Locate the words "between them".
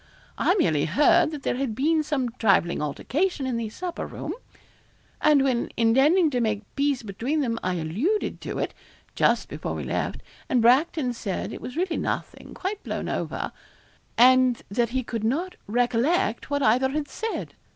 7.03-7.59